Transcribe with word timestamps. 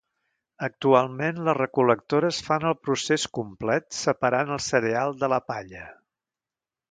Actualment 0.67 1.41
les 1.47 1.57
recol·lectores 1.57 2.39
fan 2.47 2.65
el 2.71 2.73
procés 2.87 3.27
complet 3.39 3.87
separant 3.99 4.53
el 4.57 4.61
cereal 4.69 5.15
de 5.25 5.29
la 5.37 5.43
palla. 5.53 5.85